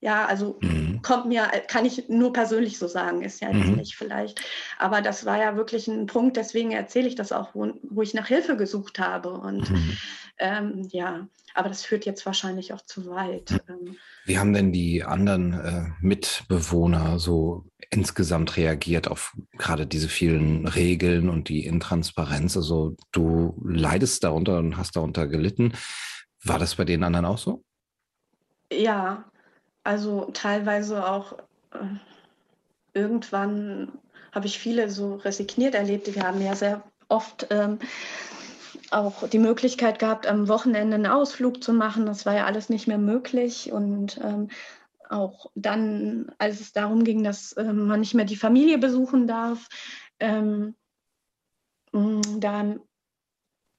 ja, 0.00 0.24
also 0.26 0.58
mhm. 0.60 1.02
kommt 1.02 1.26
mir, 1.26 1.44
kann 1.68 1.84
ich 1.84 2.08
nur 2.08 2.32
persönlich 2.32 2.78
so 2.78 2.88
sagen, 2.88 3.22
ist 3.22 3.40
ja 3.40 3.52
mhm. 3.52 3.76
nicht 3.76 3.94
vielleicht. 3.94 4.40
Aber 4.78 5.02
das 5.02 5.24
war 5.24 5.38
ja 5.38 5.56
wirklich 5.56 5.86
ein 5.86 6.06
Punkt, 6.06 6.36
deswegen 6.36 6.72
erzähle 6.72 7.06
ich 7.06 7.14
das 7.14 7.30
auch, 7.30 7.54
wo, 7.54 7.72
wo 7.82 8.02
ich 8.02 8.12
nach 8.12 8.26
Hilfe 8.26 8.56
gesucht 8.56 8.98
habe. 8.98 9.30
Und 9.30 9.70
mhm. 9.70 9.96
Ähm, 10.38 10.88
ja, 10.90 11.26
aber 11.54 11.68
das 11.68 11.84
führt 11.84 12.06
jetzt 12.06 12.24
wahrscheinlich 12.26 12.72
auch 12.72 12.82
zu 12.82 13.06
weit. 13.06 13.62
Ähm. 13.68 13.96
Wie 14.24 14.38
haben 14.38 14.52
denn 14.52 14.72
die 14.72 15.02
anderen 15.02 15.52
äh, 15.52 15.86
Mitbewohner 16.00 17.18
so 17.18 17.64
insgesamt 17.90 18.56
reagiert 18.56 19.08
auf 19.08 19.36
gerade 19.52 19.86
diese 19.86 20.08
vielen 20.08 20.66
Regeln 20.66 21.28
und 21.28 21.48
die 21.48 21.66
Intransparenz? 21.66 22.56
Also 22.56 22.96
du 23.12 23.60
leidest 23.64 24.24
darunter 24.24 24.58
und 24.58 24.76
hast 24.76 24.96
darunter 24.96 25.26
gelitten. 25.26 25.72
War 26.44 26.58
das 26.58 26.76
bei 26.76 26.84
den 26.84 27.02
anderen 27.02 27.26
auch 27.26 27.38
so? 27.38 27.64
Ja, 28.72 29.24
also 29.82 30.30
teilweise 30.32 31.08
auch 31.08 31.32
äh, 31.72 31.78
irgendwann 32.92 33.92
habe 34.32 34.46
ich 34.46 34.58
viele 34.58 34.90
so 34.90 35.16
resigniert 35.16 35.74
erlebt. 35.74 36.14
Wir 36.14 36.22
haben 36.22 36.40
ja 36.42 36.54
sehr 36.54 36.84
oft 37.08 37.46
ähm, 37.50 37.78
auch 38.90 39.28
die 39.28 39.38
Möglichkeit 39.38 39.98
gehabt, 39.98 40.26
am 40.26 40.48
Wochenende 40.48 40.94
einen 40.94 41.06
Ausflug 41.06 41.62
zu 41.62 41.72
machen. 41.72 42.06
Das 42.06 42.26
war 42.26 42.34
ja 42.34 42.46
alles 42.46 42.68
nicht 42.68 42.86
mehr 42.86 42.98
möglich. 42.98 43.72
Und 43.72 44.18
ähm, 44.22 44.48
auch 45.08 45.50
dann, 45.54 46.32
als 46.38 46.60
es 46.60 46.72
darum 46.72 47.04
ging, 47.04 47.22
dass 47.24 47.56
ähm, 47.56 47.86
man 47.86 48.00
nicht 48.00 48.14
mehr 48.14 48.24
die 48.24 48.36
Familie 48.36 48.78
besuchen 48.78 49.26
darf, 49.26 49.68
ähm, 50.20 50.74
mm, 51.92 52.40
da 52.40 52.52
haben 52.52 52.80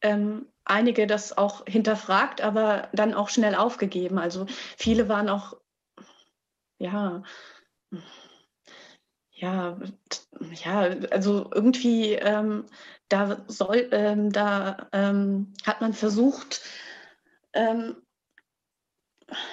ähm, 0.01 0.47
einige 0.63 1.07
das 1.07 1.37
auch 1.37 1.65
hinterfragt, 1.65 2.41
aber 2.41 2.89
dann 2.93 3.13
auch 3.13 3.29
schnell 3.29 3.55
aufgegeben. 3.55 4.17
Also 4.17 4.45
viele 4.77 5.09
waren 5.09 5.29
auch, 5.29 5.55
ja, 6.77 7.23
ja, 9.39 9.77
ja, 10.63 10.79
also 11.11 11.49
irgendwie 11.53 12.13
ähm, 12.13 12.65
da 13.09 13.43
soll, 13.47 13.87
ähm, 13.91 14.31
da 14.31 14.87
ähm, 14.91 15.53
hat 15.65 15.81
man 15.81 15.93
versucht, 15.93 16.61
ähm, 17.53 17.95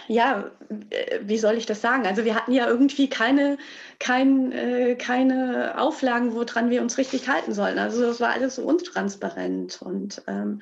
ja, 0.09 0.51
äh, 0.91 1.21
wie 1.23 1.39
soll 1.39 1.55
ich 1.55 1.67
das 1.67 1.81
sagen? 1.81 2.07
Also 2.07 2.25
wir 2.25 2.35
hatten 2.35 2.53
ja 2.53 2.67
irgendwie 2.67 3.09
keine, 3.09 3.59
kein, 3.99 4.53
äh, 4.53 4.97
keine 4.97 5.79
Auflagen, 5.79 6.35
woran 6.35 6.71
wir 6.71 6.83
uns 6.83 6.99
richtig 6.99 7.29
halten 7.29 7.55
sollen. 7.55 7.79
Also 7.79 8.03
das 8.03 8.21
war 8.21 8.31
alles 8.31 8.57
so 8.57 8.63
untransparent 8.63 9.81
und 9.83 10.23
ähm, 10.27 10.61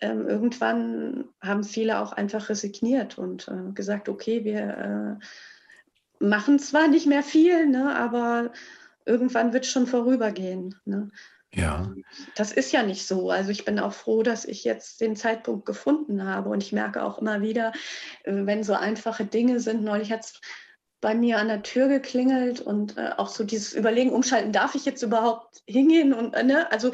ähm, 0.00 0.28
irgendwann 0.28 1.24
haben 1.40 1.64
viele 1.64 2.00
auch 2.00 2.12
einfach 2.12 2.48
resigniert 2.48 3.18
und 3.18 3.48
äh, 3.48 3.72
gesagt, 3.72 4.08
okay, 4.08 4.44
wir 4.44 5.18
äh, 5.20 5.24
machen 6.18 6.58
zwar 6.58 6.88
nicht 6.88 7.06
mehr 7.06 7.22
viel, 7.22 7.66
ne, 7.66 7.94
aber 7.94 8.52
irgendwann 9.04 9.52
wird 9.52 9.64
es 9.64 9.70
schon 9.70 9.86
vorübergehen. 9.86 10.74
Ne? 10.84 11.10
Ja. 11.54 11.90
Das 12.34 12.52
ist 12.52 12.72
ja 12.72 12.82
nicht 12.82 13.06
so. 13.06 13.30
Also 13.30 13.50
ich 13.50 13.64
bin 13.64 13.78
auch 13.78 13.92
froh, 13.92 14.22
dass 14.22 14.44
ich 14.44 14.64
jetzt 14.64 15.00
den 15.00 15.16
Zeitpunkt 15.16 15.64
gefunden 15.64 16.24
habe. 16.24 16.50
Und 16.50 16.62
ich 16.62 16.72
merke 16.72 17.02
auch 17.02 17.18
immer 17.18 17.40
wieder, 17.40 17.72
äh, 18.24 18.32
wenn 18.44 18.62
so 18.62 18.74
einfache 18.74 19.24
Dinge 19.24 19.60
sind, 19.60 19.82
neulich 19.82 20.12
hat 20.12 20.20
es 20.20 20.40
bei 21.06 21.14
mir 21.14 21.38
an 21.38 21.46
der 21.46 21.62
Tür 21.62 21.86
geklingelt 21.86 22.60
und 22.60 22.98
äh, 22.98 23.10
auch 23.16 23.28
so 23.28 23.44
dieses 23.44 23.74
Überlegen, 23.74 24.10
umschalten, 24.10 24.50
darf 24.50 24.74
ich 24.74 24.84
jetzt 24.84 25.04
überhaupt 25.04 25.62
hingehen? 25.64 26.12
Und 26.12 26.34
äh, 26.34 26.42
ne? 26.42 26.72
also 26.72 26.90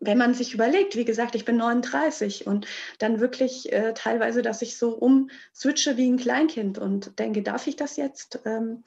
wenn 0.00 0.16
man 0.16 0.32
sich 0.32 0.54
überlegt, 0.54 0.96
wie 0.96 1.04
gesagt, 1.04 1.34
ich 1.34 1.44
bin 1.44 1.58
39 1.58 2.46
und 2.46 2.66
dann 2.98 3.20
wirklich 3.20 3.70
äh, 3.74 3.92
teilweise, 3.92 4.40
dass 4.40 4.62
ich 4.62 4.78
so 4.78 4.94
umswitche 4.94 5.98
wie 5.98 6.10
ein 6.10 6.16
Kleinkind 6.16 6.78
und 6.78 7.18
denke, 7.18 7.42
darf 7.42 7.66
ich 7.66 7.76
das 7.76 7.98
jetzt? 7.98 8.40
Ähm, 8.46 8.84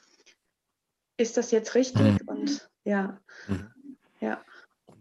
ist 1.17 1.37
das 1.37 1.51
jetzt 1.51 1.75
richtig? 1.75 2.19
Mhm. 2.19 2.19
Und 2.25 2.71
ja, 2.85 3.19
mhm. 3.47 3.69
ja 4.19 4.41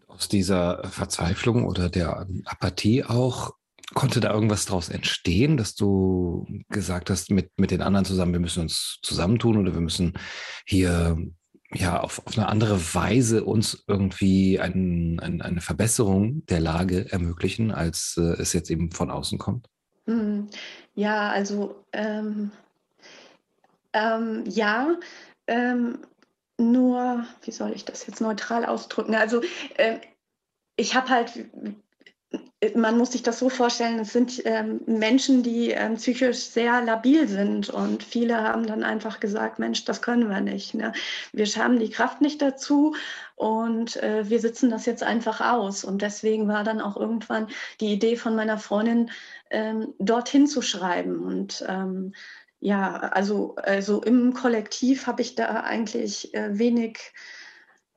aus 0.09 0.29
dieser 0.29 0.85
Verzweiflung 0.91 1.65
oder 1.65 1.89
der 1.89 2.27
Apathie 2.45 3.03
auch, 3.03 3.55
konnte 3.95 4.21
da 4.21 4.33
irgendwas 4.33 4.67
daraus 4.67 4.89
entstehen, 4.89 5.57
dass 5.57 5.75
du 5.75 6.47
gesagt 6.69 7.11
hast, 7.11 7.31
mit, 7.31 7.51
mit 7.59 7.71
den 7.71 7.83
anderen 7.83 8.05
zusammen, 8.05 8.33
wir 8.33 8.41
müssen 8.41 8.63
uns 8.63 8.99
zusammentun 9.03 9.57
oder 9.57 9.73
wir 9.75 9.81
müssen 9.81 10.15
hier 10.67 11.17
ja 11.73 12.01
auf, 12.01 12.27
auf 12.27 12.37
eine 12.37 12.49
andere 12.49 12.95
Weise 12.95 13.45
uns 13.45 13.85
irgendwie 13.87 14.59
ein, 14.59 15.21
ein, 15.21 15.43
eine 15.43 15.61
Verbesserung 15.61 16.45
der 16.47 16.61
Lage 16.61 17.11
ermöglichen, 17.13 17.73
als 17.73 18.17
äh, 18.19 18.41
es 18.41 18.53
jetzt 18.53 18.71
eben 18.71 18.91
von 18.91 19.11
außen 19.11 19.39
kommt? 19.39 19.69
Hm. 20.07 20.49
Ja, 20.95 21.31
also 21.31 21.85
ähm, 21.93 22.51
ähm, 23.93 24.45
ja, 24.47 24.97
ähm, 25.47 25.99
nur, 26.59 27.25
wie 27.43 27.53
soll 27.53 27.73
ich 27.73 27.85
das 27.85 28.07
jetzt 28.07 28.21
neutral 28.21 28.65
ausdrücken? 28.65 29.15
Also 29.15 29.43
äh, 29.77 29.99
ich 30.77 30.95
habe 30.95 31.09
halt, 31.09 31.49
man 32.75 32.99
muss 32.99 33.13
sich 33.13 33.23
das 33.23 33.39
so 33.39 33.49
vorstellen, 33.49 34.01
es 34.01 34.13
sind 34.13 34.43
ähm, 34.45 34.81
Menschen, 34.87 35.43
die 35.43 35.71
ähm, 35.71 35.95
psychisch 35.95 36.39
sehr 36.39 36.83
labil 36.83 37.29
sind 37.29 37.71
und 37.71 38.03
viele 38.03 38.37
haben 38.37 38.67
dann 38.67 38.83
einfach 38.83 39.21
gesagt, 39.21 39.59
Mensch, 39.59 39.85
das 39.85 40.03
können 40.03 40.29
wir 40.29 40.41
nicht. 40.41 40.75
Ne? 40.75 40.93
Wir 41.33 41.47
haben 41.47 41.79
die 41.79 41.91
Kraft 41.91 42.21
nicht 42.21 42.43
dazu 42.43 42.97
und 43.37 43.97
äh, 44.03 44.29
wir 44.29 44.41
sitzen 44.41 44.71
das 44.71 44.87
jetzt 44.87 45.05
einfach 45.05 45.41
aus. 45.41 45.85
Und 45.85 46.03
deswegen 46.03 46.49
war 46.49 46.65
dann 46.65 46.81
auch 46.81 46.97
irgendwann 46.97 47.47
die 47.81 47.93
Idee 47.93 48.17
von 48.17 48.35
meiner 48.35 48.59
Freundin, 48.59 49.11
ähm, 49.51 49.95
dorthin 49.99 50.47
zu 50.49 50.61
schreiben 50.61 51.21
und 51.25 51.65
ähm, 51.69 52.13
ja, 52.61 52.97
also, 52.97 53.55
also 53.57 54.03
im 54.03 54.35
Kollektiv 54.35 55.07
habe 55.07 55.23
ich 55.23 55.37
da 55.37 55.61
eigentlich 55.61 56.35
äh, 56.35 56.59
wenig, 56.59 56.99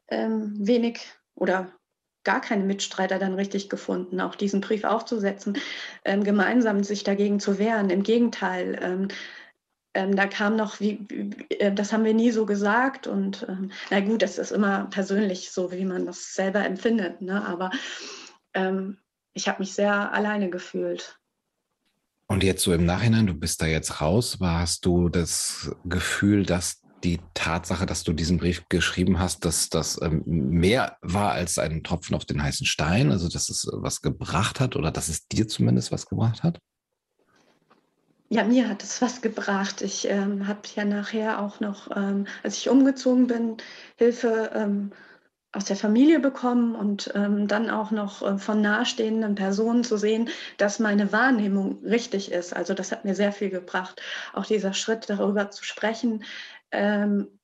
ähm, 0.08 0.54
wenig 0.56 1.02
oder 1.34 1.72
gar 2.24 2.42
keine 2.42 2.64
Mitstreiter 2.64 3.20
dann 3.20 3.34
richtig 3.34 3.70
gefunden, 3.70 4.22
auch 4.22 4.36
diesen 4.36 4.62
Brief 4.62 4.84
aufzusetzen, 4.84 5.58
ähm, 6.06 6.24
gemeinsam 6.24 6.84
sich 6.84 7.04
dagegen 7.04 7.40
zu 7.40 7.58
wehren. 7.58 7.90
Im 7.90 8.04
Gegenteil, 8.04 8.80
ähm, 8.82 9.08
ähm, 9.94 10.16
da 10.16 10.28
kam 10.28 10.56
noch, 10.56 10.80
wie, 10.80 11.06
äh, 11.50 11.74
das 11.74 11.92
haben 11.92 12.06
wir 12.06 12.14
nie 12.14 12.32
so 12.32 12.46
gesagt 12.46 13.08
und 13.08 13.46
ähm, 13.50 13.72
na 13.90 14.00
gut, 14.00 14.22
das 14.22 14.38
ist 14.38 14.52
immer 14.52 14.86
persönlich 14.86 15.52
so, 15.52 15.72
wie 15.72 15.86
man 15.86 16.06
das 16.06 16.34
selber 16.34 16.64
empfindet, 16.64 17.22
ne? 17.22 17.46
aber 17.46 17.72
ähm, 18.54 18.98
ich 19.34 19.48
habe 19.48 19.60
mich 19.60 19.74
sehr 19.74 20.14
alleine 20.14 20.50
gefühlt. 20.50 21.18
Und 22.28 22.44
jetzt 22.44 22.64
so 22.64 22.74
im 22.74 22.86
Nachhinein, 22.86 23.28
du 23.28 23.34
bist 23.34 23.62
da 23.62 23.66
jetzt 23.66 24.00
raus, 24.00 24.40
war, 24.40 24.62
hast 24.62 24.86
du 24.86 25.10
das 25.10 25.76
Gefühl, 25.84 26.46
dass 26.46 26.82
die 27.04 27.20
Tatsache, 27.34 27.86
dass 27.86 28.04
du 28.04 28.14
diesen 28.14 28.38
Brief 28.38 28.64
geschrieben 28.70 29.20
hast, 29.20 29.46
dass 29.46 29.70
das 29.70 30.00
ähm, 30.02 30.24
mehr 30.26 30.98
war 31.02 31.32
als 31.32 31.58
ein 31.58 31.84
Tropfen 31.84 32.16
auf 32.16 32.26
den 32.26 32.42
heißen 32.42 32.66
Stein, 32.66 33.12
also 33.12 33.28
dass 33.28 33.50
es 33.50 33.68
was 33.72 34.02
gebracht 34.02 34.60
hat 34.60 34.76
oder 34.76 34.92
dass 34.92 35.10
es 35.10 35.28
dir 35.28 35.48
zumindest 35.48 35.92
was 35.92 36.08
gebracht 36.08 36.44
hat? 36.44 36.60
Ja, 38.30 38.46
mir 38.46 38.70
hat 38.70 38.82
es 38.82 39.02
was 39.02 39.22
gebracht. 39.22 39.82
Ich 39.82 40.08
ähm, 40.08 40.48
habe 40.48 40.62
ja 40.76 40.86
nachher 40.86 41.42
auch 41.42 41.60
noch, 41.60 41.90
ähm, 41.94 42.28
als 42.44 42.58
ich 42.58 42.70
umgezogen 42.70 43.28
bin, 43.28 43.58
Hilfe 43.98 44.52
ähm, 44.56 44.94
aus 45.52 45.66
der 45.66 45.76
Familie 45.76 46.20
bekommen 46.20 46.76
und 46.76 47.12
ähm, 47.14 47.48
dann 47.50 47.70
auch 47.70 47.92
noch 47.92 48.22
äh, 48.22 48.38
von 48.38 48.62
nahestehenden 48.62 49.36
Personen 49.36 49.84
zu 49.84 49.98
sehen, 49.98 50.30
dass 50.58 50.80
meine 50.80 51.12
Wahrnehmung 51.12 51.84
richtig 51.84 52.32
ist. 52.32 52.56
Also 52.56 52.74
das 52.74 52.94
hat 52.94 53.04
mir 53.04 53.16
sehr 53.16 53.34
viel 53.34 53.50
gebracht, 53.50 54.02
auch 54.32 54.46
dieser 54.46 54.74
Schritt 54.74 55.10
darüber 55.10 55.52
zu 55.52 55.66
sprechen. 55.66 56.24
Ähm, 56.72 57.40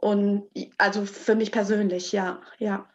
und 0.00 0.48
also 0.78 1.04
für 1.04 1.34
mich 1.34 1.50
persönlich, 1.50 2.12
ja, 2.12 2.40
ja. 2.58 2.88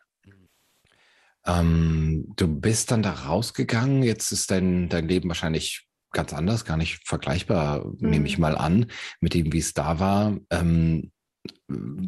Ähm, 1.46 2.32
du 2.38 2.48
bist 2.48 2.92
dann 2.92 3.04
da 3.04 3.12
rausgegangen. 3.12 4.04
Jetzt 4.04 4.32
ist 4.32 4.50
dein, 4.50 4.88
dein 4.88 5.08
Leben 5.08 5.28
wahrscheinlich 5.28 5.88
ganz 6.12 6.32
anders, 6.32 6.64
gar 6.64 6.78
nicht 6.78 7.06
vergleichbar, 7.06 7.86
mhm. 7.86 8.10
nehme 8.10 8.28
ich 8.28 8.38
mhm. 8.38 8.42
mal 8.44 8.56
an, 8.56 8.92
mit 9.20 9.34
dem, 9.34 9.52
wie 9.52 9.60
es 9.60 9.74
da 9.74 10.00
war. 10.00 10.38
Ähm, 10.50 11.12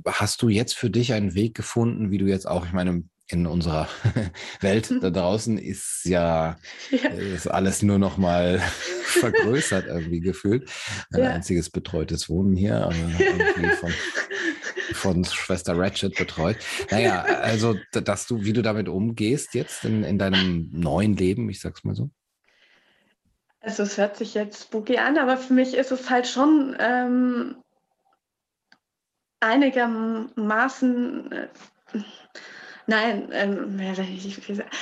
hast 0.07 0.41
du 0.41 0.47
jetzt 0.47 0.75
für 0.75 0.89
dich 0.89 1.11
einen 1.11 1.33
Weg 1.33 1.55
gefunden, 1.55 2.11
wie 2.11 2.17
du 2.17 2.25
jetzt 2.25 2.47
auch, 2.47 2.65
ich 2.65 2.71
meine, 2.71 3.03
in 3.27 3.47
unserer 3.47 3.87
Welt 4.61 4.93
da 5.01 5.09
draußen 5.11 5.57
ist 5.57 6.05
ja, 6.05 6.57
ja. 6.91 7.09
ist 7.09 7.47
alles 7.47 7.81
nur 7.81 7.99
noch 7.99 8.17
mal 8.17 8.59
vergrößert 9.03 9.87
irgendwie 9.87 10.19
gefühlt. 10.19 10.69
Ein 11.11 11.23
ja. 11.23 11.29
einziges 11.31 11.69
betreutes 11.69 12.29
Wohnen 12.29 12.55
hier, 12.55 12.89
irgendwie 12.91 13.69
von, 13.75 13.93
von 14.93 15.25
Schwester 15.25 15.77
Ratchet 15.77 16.15
betreut. 16.15 16.57
Naja, 16.91 17.23
also, 17.23 17.75
dass 17.91 18.27
du, 18.27 18.43
wie 18.43 18.53
du 18.53 18.61
damit 18.61 18.89
umgehst 18.89 19.53
jetzt 19.53 19.85
in, 19.85 20.03
in 20.03 20.19
deinem 20.19 20.69
neuen 20.71 21.15
Leben, 21.15 21.49
ich 21.49 21.59
sag's 21.59 21.83
mal 21.83 21.95
so. 21.95 22.09
Also 23.65 23.81
es 23.81 23.97
hört 23.97 24.15
sich 24.15 24.35
jetzt 24.35 24.61
spooky 24.61 24.97
an, 24.97 25.17
aber 25.17 25.37
für 25.37 25.53
mich 25.53 25.73
ist 25.73 25.91
es 25.91 26.11
halt 26.11 26.27
schon 26.27 26.75
ähm, 26.79 27.55
einigermaßen, 29.39 31.31
äh, 31.31 31.47
nein, 32.87 33.29
ähm, 33.31 33.79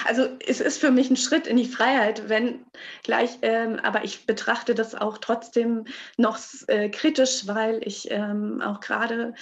also 0.06 0.28
es 0.46 0.60
ist 0.62 0.80
für 0.80 0.92
mich 0.92 1.10
ein 1.10 1.18
Schritt 1.18 1.48
in 1.48 1.58
die 1.58 1.66
Freiheit, 1.68 2.30
wenn 2.30 2.66
gleich, 3.04 3.38
ähm, 3.42 3.80
aber 3.80 4.04
ich 4.04 4.26
betrachte 4.26 4.76
das 4.76 4.96
auch 4.96 5.18
trotzdem 5.18 5.86
noch 6.18 6.40
äh, 6.68 6.90
kritisch, 6.90 7.48
weil 7.48 7.82
ich 7.86 8.12
ähm, 8.12 8.62
auch 8.62 8.80
gerade 8.80 9.34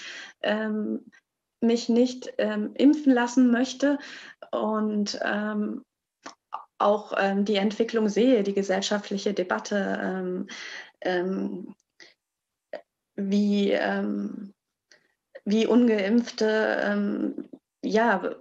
ähm, 0.42 1.06
mich 1.62 1.90
nicht 1.90 2.34
ähm, 2.38 2.72
impfen 2.76 3.14
lassen 3.14 3.52
möchte 3.52 4.00
und 4.52 5.20
ähm, 5.24 5.84
auch 6.80 7.14
die 7.44 7.58
Entwicklung 7.58 8.10
sehe, 8.10 8.42
die 8.42 8.56
gesellschaftliche 8.56 9.36
Debatte, 9.36 10.48
wie, 13.16 13.80
wie 15.46 15.68
ungeimpfte, 15.68 17.38
ja, 17.84 18.36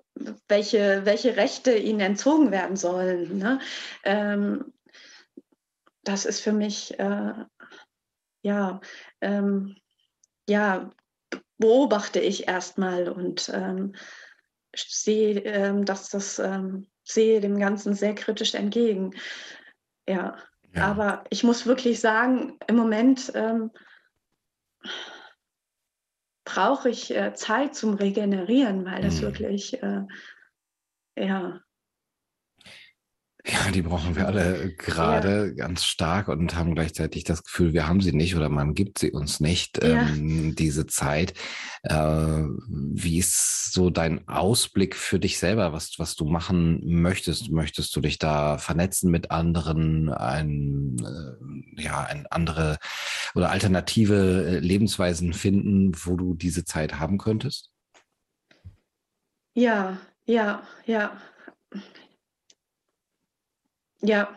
welche, 0.48 1.04
welche 1.04 1.36
Rechte 1.36 1.76
ihnen 1.76 2.00
entzogen 2.00 2.50
werden 2.50 2.76
sollen. 2.76 3.38
Ne? 3.38 3.60
Ähm, 4.04 4.72
das 6.02 6.24
ist 6.24 6.40
für 6.40 6.52
mich, 6.52 6.98
äh, 6.98 7.32
ja, 8.42 8.80
ja, 10.48 10.90
beobachte 11.58 12.20
ich 12.20 12.48
erstmal 12.48 13.10
und 13.10 13.52
sehe, 14.74 15.84
dass 15.84 16.08
das 16.08 16.40
sehe 17.04 17.40
dem 17.40 17.58
Ganzen 17.58 17.94
sehr 17.94 18.14
kritisch 18.14 18.54
entgegen. 18.54 19.14
Ja, 20.08 20.36
ja. 20.74 20.86
aber 20.86 21.24
ich 21.30 21.44
muss 21.44 21.66
wirklich 21.66 22.00
sagen, 22.00 22.58
im 22.66 22.76
Moment 22.76 23.30
ähm, 23.34 23.70
brauche 26.54 26.88
ich 26.88 27.14
äh, 27.14 27.34
Zeit 27.34 27.74
zum 27.74 27.94
Regenerieren, 27.94 28.84
weil 28.84 29.02
das 29.02 29.16
mhm. 29.16 29.22
wirklich, 29.22 29.82
äh, 29.82 30.02
ja, 31.16 31.60
ja, 33.46 33.70
die 33.70 33.80
brauchen 33.80 34.16
wir 34.16 34.26
alle 34.26 34.74
gerade 34.74 35.54
ja. 35.56 35.64
ganz 35.64 35.84
stark 35.84 36.28
und 36.28 36.54
haben 36.56 36.74
gleichzeitig 36.74 37.24
das 37.24 37.42
Gefühl, 37.42 37.72
wir 37.72 37.88
haben 37.88 38.02
sie 38.02 38.12
nicht 38.12 38.36
oder 38.36 38.50
man 38.50 38.74
gibt 38.74 38.98
sie 38.98 39.12
uns 39.12 39.40
nicht, 39.40 39.82
ja. 39.82 40.08
ähm, 40.08 40.54
diese 40.56 40.86
Zeit. 40.86 41.32
Äh, 41.82 41.96
wie 41.96 43.18
ist 43.18 43.72
so 43.72 43.88
dein 43.88 44.28
Ausblick 44.28 44.94
für 44.94 45.18
dich 45.18 45.38
selber, 45.38 45.72
was, 45.72 45.98
was 45.98 46.16
du 46.16 46.26
machen 46.26 46.80
möchtest? 46.84 47.50
Möchtest 47.50 47.96
du 47.96 48.00
dich 48.00 48.18
da 48.18 48.58
vernetzen 48.58 49.10
mit 49.10 49.30
anderen, 49.30 50.10
ein, 50.10 50.96
äh, 51.00 51.82
ja, 51.82 52.02
ein 52.02 52.26
andere 52.26 52.78
oder 53.34 53.50
alternative 53.50 54.46
äh, 54.46 54.58
Lebensweisen 54.58 55.32
finden, 55.32 55.92
wo 56.04 56.16
du 56.16 56.34
diese 56.34 56.64
Zeit 56.64 56.98
haben 56.98 57.18
könntest? 57.18 57.70
Ja, 59.54 59.98
ja, 60.24 60.62
ja. 60.86 61.20
Ja. 64.02 64.28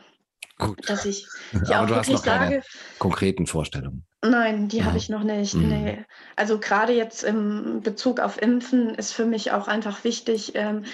Gut. 0.58 0.90
Dass 0.90 1.06
ich, 1.06 1.28
ich 1.52 1.76
Aber 1.76 1.88
du 1.88 1.96
hast 1.96 2.10
noch 2.10 2.24
keine 2.24 2.62
sage, 2.62 2.64
konkreten 3.00 3.48
Vorstellungen. 3.48 4.06
Nein, 4.22 4.68
die 4.70 4.82
mhm. 4.82 4.86
habe 4.86 4.98
ich 4.98 5.10
noch 5.10 5.24
nicht. 5.24 5.56
Mhm. 5.56 5.70
Nee. 5.70 6.06
Also 6.36 6.60
gerade 6.60 6.94
jetzt 6.94 7.24
im 7.24 7.82
Bezug 7.82 8.20
auf 8.20 8.42
Impfen 8.42 8.96
ist 8.96 9.14
für 9.14 9.26
mich 9.26 9.52
auch 9.52 9.68
einfach 9.68 10.04
wichtig, 10.04 10.54
ähm, 10.56 10.86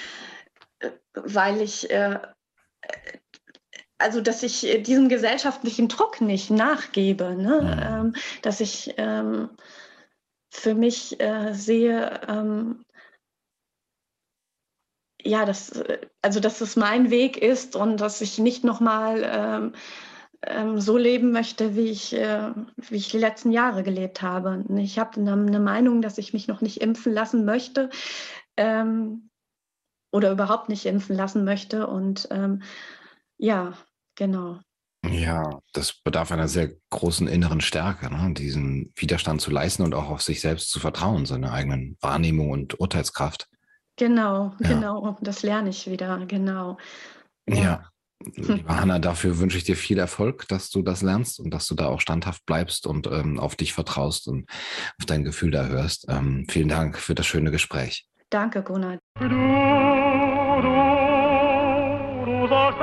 weil 1.14 1.62
ich, 1.62 1.90
äh, 1.92 2.20
also 4.00 4.22
dass 4.22 4.44
ich 4.44 4.84
diesem 4.84 5.10
gesellschaftlichen 5.10 5.88
Druck 5.88 6.22
nicht 6.22 6.50
nachgebe, 6.50 7.36
ne? 7.36 7.62
Mhm. 7.62 8.08
Ähm, 8.08 8.16
dass 8.42 8.62
ich 8.62 8.94
ähm, 8.98 9.50
für 10.50 10.74
mich 10.74 11.20
äh, 11.20 11.54
sehe, 11.54 12.22
ähm, 12.28 12.84
ja, 15.22 15.46
dass, 15.46 15.72
äh, 15.72 16.00
also 16.22 16.40
dass 16.40 16.62
es 16.62 16.76
mein 16.76 17.12
Weg 17.12 17.38
ist 17.38 17.76
und 17.76 17.98
dass 17.98 18.22
ich 18.22 18.40
nicht 18.40 18.64
nochmal 18.64 19.22
ähm, 19.24 19.74
ähm, 20.44 20.80
so 20.80 20.98
leben 20.98 21.32
möchte, 21.32 21.76
wie 21.76 21.90
ich, 21.90 22.14
äh, 22.14 22.52
wie 22.78 22.96
ich 22.96 23.10
die 23.10 23.18
letzten 23.18 23.52
Jahre 23.52 23.84
gelebt 23.84 24.22
habe. 24.22 24.64
Ich 24.78 24.98
habe 24.98 25.20
eine, 25.20 25.34
eine, 25.34 25.60
Meinung, 25.60 26.02
dass 26.02 26.18
ich 26.18 26.34
mich 26.34 26.48
noch 26.48 26.62
nicht 26.62 26.82
impfen 26.82 27.14
lassen 27.14 27.46
möchte 27.46 27.90
ähm, 28.58 29.30
oder 30.12 30.32
überhaupt 30.32 30.70
nicht 30.70 30.86
impfen 30.86 31.16
lassen 31.16 31.44
möchte. 31.44 31.88
Und 31.88 32.30
ähm, 32.32 32.64
ja, 33.38 33.74
genau. 34.20 34.60
Ja, 35.08 35.60
das 35.74 35.94
bedarf 36.04 36.32
einer 36.32 36.50
sehr 36.50 36.72
großen 36.90 37.28
inneren 37.28 37.62
Stärke, 37.62 38.14
ne? 38.14 38.34
diesen 38.34 38.92
Widerstand 38.96 39.40
zu 39.40 39.50
leisten 39.50 39.84
und 39.84 39.96
auch 39.96 40.10
auf 40.10 40.22
sich 40.22 40.42
selbst 40.42 40.70
zu 40.70 40.80
vertrauen, 40.80 41.26
seine 41.26 41.54
eigenen 41.54 41.98
Wahrnehmung 42.02 42.52
und 42.52 42.80
Urteilskraft. 42.80 43.48
Genau, 43.96 44.54
ja. 44.60 44.68
genau. 44.68 45.18
Das 45.22 45.42
lerne 45.42 45.70
ich 45.70 45.90
wieder, 45.90 46.26
genau. 46.26 46.78
Ja. 47.48 47.56
ja. 47.56 47.90
Liebe 48.36 48.76
Hanna, 48.76 49.00
dafür 49.00 49.40
wünsche 49.40 49.58
ich 49.58 49.64
dir 49.64 49.78
viel 49.78 49.98
Erfolg, 49.98 50.46
dass 50.50 50.70
du 50.70 50.82
das 50.82 51.02
lernst 51.02 51.40
und 51.40 51.52
dass 51.54 51.68
du 51.68 51.76
da 51.76 51.88
auch 51.88 52.02
standhaft 52.02 52.46
bleibst 52.46 52.86
und 52.86 53.08
ähm, 53.08 53.40
auf 53.40 53.56
dich 53.56 53.72
vertraust 53.72 54.28
und 54.28 54.50
auf 55.00 55.06
dein 55.06 55.24
Gefühl 55.24 55.52
da 55.52 55.68
hörst. 55.68 56.06
Ähm, 56.10 56.46
vielen 56.50 56.68
Dank 56.68 56.98
für 56.98 57.16
das 57.16 57.26
schöne 57.26 57.50
Gespräch. 57.50 58.10
Danke, 58.30 58.62
Gunnar. 58.62 58.98
Du, 59.18 59.30
du, 59.30 59.36
du 62.26 62.48
sollst 62.50 62.80